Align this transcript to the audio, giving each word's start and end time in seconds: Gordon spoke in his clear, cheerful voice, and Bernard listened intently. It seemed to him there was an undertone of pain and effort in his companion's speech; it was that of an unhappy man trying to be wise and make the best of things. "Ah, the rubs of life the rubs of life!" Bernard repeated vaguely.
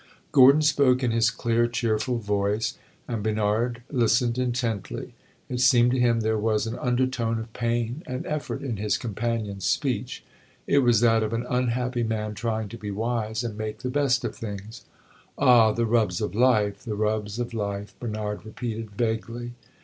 Gordon 0.31 0.63
spoke 0.63 1.03
in 1.03 1.11
his 1.11 1.29
clear, 1.29 1.67
cheerful 1.67 2.17
voice, 2.17 2.75
and 3.07 3.21
Bernard 3.21 3.83
listened 3.91 4.39
intently. 4.39 5.13
It 5.47 5.61
seemed 5.61 5.91
to 5.91 5.99
him 5.99 6.21
there 6.21 6.39
was 6.39 6.65
an 6.65 6.75
undertone 6.79 7.37
of 7.37 7.53
pain 7.53 8.01
and 8.07 8.25
effort 8.25 8.63
in 8.63 8.77
his 8.77 8.97
companion's 8.97 9.65
speech; 9.65 10.23
it 10.65 10.79
was 10.79 11.01
that 11.01 11.21
of 11.21 11.33
an 11.33 11.45
unhappy 11.47 12.01
man 12.01 12.33
trying 12.33 12.67
to 12.69 12.79
be 12.79 12.89
wise 12.89 13.43
and 13.43 13.55
make 13.55 13.83
the 13.83 13.89
best 13.91 14.25
of 14.25 14.35
things. 14.35 14.85
"Ah, 15.37 15.71
the 15.71 15.85
rubs 15.85 16.19
of 16.19 16.33
life 16.33 16.79
the 16.83 16.95
rubs 16.95 17.37
of 17.37 17.53
life!" 17.53 17.93
Bernard 17.99 18.43
repeated 18.43 18.89
vaguely. 18.97 19.51